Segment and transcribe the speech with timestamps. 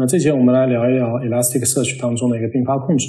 [0.00, 3.06] 那这节我们来聊一聊 Elasticsearch 当中的一个并发控制。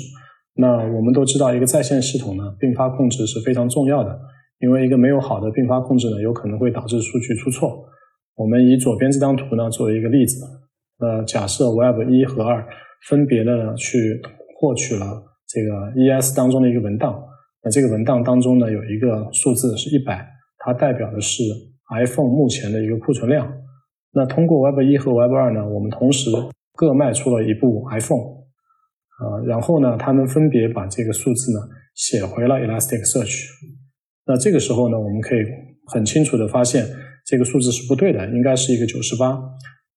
[0.55, 4.19] 那我们都知道，一个在线系统呢，并发控制是非常重要的，
[4.59, 7.81] 因为一个没有好的并发控制呢，有可能会导致数据出错。
[8.35, 10.43] 我们以左边这张图呢作为一个例子，
[10.99, 12.67] 呃，假设 Web 一和二
[13.07, 14.21] 分别的去
[14.59, 17.23] 获取了这个 ES 当中的一个文档，
[17.63, 20.27] 那这个文档当中呢有一个数字是一百，
[20.57, 21.41] 它代表的是
[21.95, 23.49] iPhone 目前的一个库存量。
[24.11, 26.29] 那通过 Web 一和 Web 二呢，我们同时
[26.75, 28.21] 各卖出了一部 iPhone，
[29.19, 31.59] 啊，然后呢，他们分别把这个数字呢
[31.95, 33.45] 写回了 Elasticsearch。
[34.25, 35.39] 那这个时候呢，我们可以
[35.87, 36.85] 很清楚的发现
[37.25, 39.37] 这个数字是不对的，应该是一个九十八。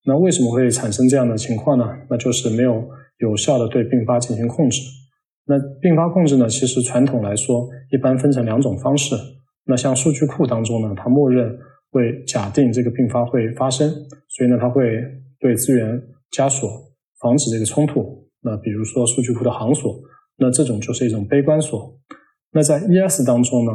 [0.06, 1.84] 那为什么会产生这样的情况呢？
[2.10, 2.86] 那就是没有
[3.18, 4.80] 有效的对并发进行控制。
[5.46, 9.14] 那并发控制呢，其实传统来说一般分成两种方式。
[9.66, 11.48] 那像数据库当中呢，它默认
[11.90, 13.88] 会假定这个并发会发生，
[14.28, 14.82] 所以呢，它会
[15.38, 15.86] 对资源
[16.34, 16.68] 加锁，
[17.20, 18.28] 防止这个冲突。
[18.42, 20.00] 那比如说数据库的行锁，
[20.36, 21.96] 那这种就是一种悲观锁。
[22.50, 23.70] 那在 ES 当中呢，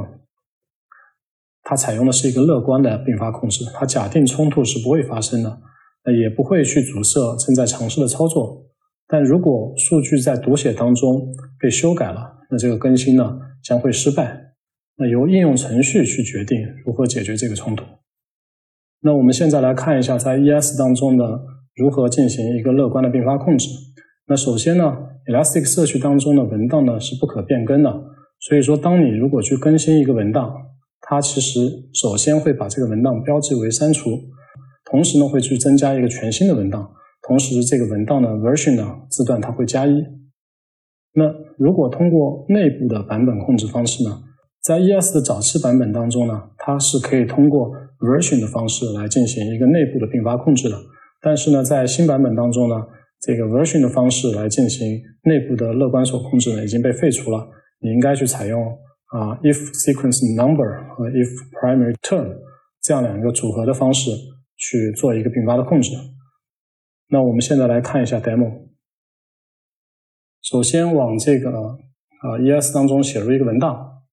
[1.64, 5.62] 它采用的是一个乐观的并发控制，它假定冲突是不会发生的，
[6.04, 8.66] 那也不会去阻塞正在尝试的操作。
[9.08, 14.54] 但如果数据在读写当中被修改了，那这个更新呢将会失败。
[14.98, 17.86] 那由应用程序去决定如何解决这个冲突。
[19.02, 21.24] 那我们现在来看一下，在 ES 当中的，
[21.80, 23.70] 如何进行一个乐观的并发控制。
[24.28, 27.90] 那首先呢，Elasticsearch 当中的文档呢是不可变更的，
[28.42, 30.54] 所以说当你如果去更新一个文档，
[31.02, 31.60] 它其实
[31.94, 34.12] 首先会把这个文档标记为删除，
[34.92, 36.92] 同时呢会去增加一个全新的文档，
[37.28, 40.04] 同时这个文档的 version 呢字段它会加一。
[41.14, 44.22] 那如果通过内部的版本控制方式呢，
[44.62, 50.76] 在 ES 的早期版本当中呢，它是可以通过 version 的方式来进行一个内部的并发控制的，
[51.22, 52.76] 但是呢在新版本当中呢。
[53.22, 57.50] 这个 version 的方式来进行内部的乐观锁控制呢，已经被废除了。
[57.82, 58.66] 你应该去采用
[59.08, 60.64] 啊 if sequence number
[60.96, 62.34] 和 if primary term
[62.82, 64.10] 这样两个组合的方式
[64.56, 65.92] 去做一个并发的控制。
[67.10, 68.70] 那我们现在来看一下 demo。
[70.42, 74.04] 首先往这个啊 ES 当中写入一个文档，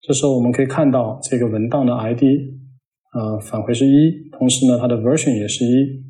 [0.00, 2.22] 这时候我们可以看到这个文档的 ID
[3.10, 6.07] 啊返回是一，同时呢它的 version 也是一。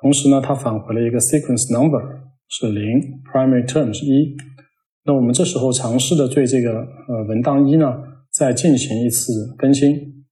[0.00, 2.00] 同时呢，它返回了一个 sequence number
[2.48, 2.84] 是零
[3.32, 4.36] ，primary term 是一。
[5.02, 8.00] 那我们这时候尝试的对这个呃文档一呢，
[8.30, 10.24] 再进行一次更新。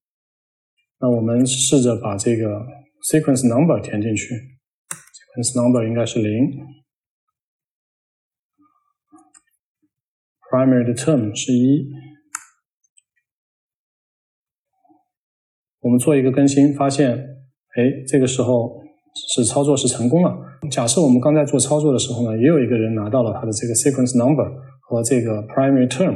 [0.99, 2.65] 那我们试着把这个
[3.11, 4.33] sequence number 填进去
[5.35, 6.31] ，sequence number 应该是零
[10.49, 11.89] ，primary 的 term 是一。
[15.81, 17.11] 我们做一个更新，发现，
[17.75, 18.86] 哎，这个时候。
[19.33, 20.37] 是操作是成功了。
[20.71, 24.43] 假设我们刚在做操作的时候呢，也有一个人拿到了他的这个 sequence number
[24.81, 26.15] 和这个 primary term，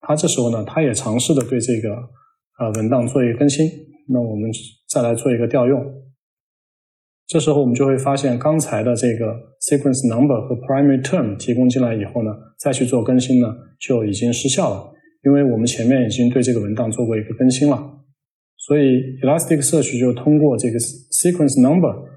[0.00, 1.90] 他这时候呢，他也尝试的对这个
[2.58, 3.66] 呃文档做一个更新。
[4.08, 4.50] 那我们
[4.88, 5.80] 再来做一个调用，
[7.28, 9.26] 这时候我们就会发现刚才的这个
[9.60, 13.48] sequence number 和 primary term 提供进来以后呢，再去做更新呢，
[13.78, 14.90] 就已经失效了，
[15.24, 17.78] 因为我们前面已经对这个文档做过一个更新了。
[18.56, 18.82] 所以
[19.22, 22.10] Elasticsearch 就通过这个 sequence number。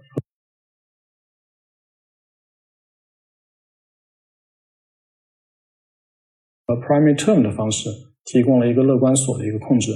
[6.67, 7.89] 和 primary term 的方式
[8.25, 9.91] 提供了一个乐观锁的一个控制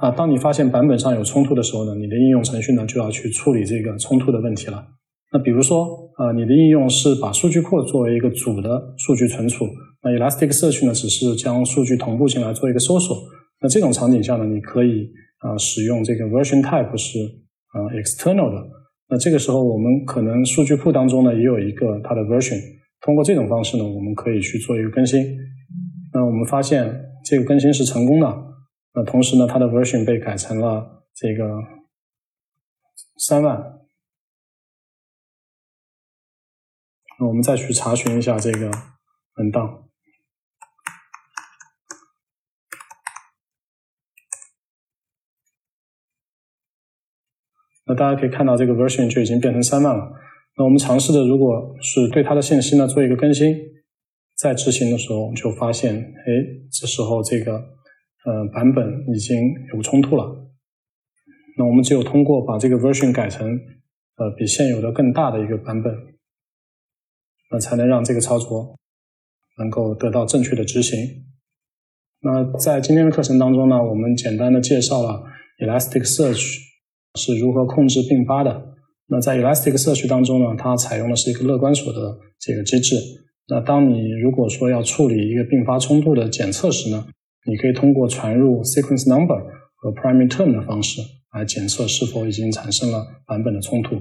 [0.00, 0.10] 啊。
[0.10, 4.86] 当你发现版本上有冲突的时候呢，你的应用程序呢就要去处理这个冲突的问题了。
[5.32, 9.64] 那比如说啊，你的应用是把数据库作为一个主的数据存储，
[10.02, 13.16] 那 Elasticsearch 呢只是将数据同步进来做一个搜索。
[13.62, 15.08] 那这种场景下呢，你可以
[15.38, 17.18] 啊使用这个 version type 是
[17.68, 18.68] 啊 external 的。
[19.08, 22.58] 那这个时候我们可能数据库当中呢也有一个它的 version。
[23.00, 25.36] 通过这种方式呢，我们可以去做一个更新。
[26.12, 28.26] 那我们发现这个更新是成功的。
[28.94, 31.44] 那同时呢，它的 version 被改成了这个
[33.16, 33.58] 三万。
[37.18, 38.70] 那我们再去查询一下这个
[39.36, 39.84] 文档。
[47.86, 50.12] 那大家可以看到，这个 version 就已经变成三万了。
[50.56, 53.54] 那我们尝试的，如果是对它的信息呢做一个更新，
[54.36, 56.30] 在执行的时候就发现，哎，
[56.70, 59.38] 这时候这个呃版本已经
[59.74, 60.50] 有冲突了。
[61.56, 63.48] 那我们只有通过把这个 version 改成
[64.16, 65.94] 呃比现有的更大的一个版本，
[67.50, 68.78] 那才能让这个操作
[69.58, 70.98] 能够得到正确的执行。
[72.22, 75.22] 那在今天的课程当中呢，我们简单的介绍了
[75.58, 76.58] Elasticsearch
[77.14, 78.74] 是如何控制并发的。
[79.10, 82.96] 那在 Elastic 社区当中呢，它采用的是一个乐观锁的这个机制。
[83.48, 87.04] 那当你如果说要处理一个并发冲突的检测时呢，
[87.44, 89.34] 你可以通过传入 sequence number
[89.74, 91.00] 和 primary term 的方式
[91.34, 93.96] 来检测是否已经产生了版本的冲突。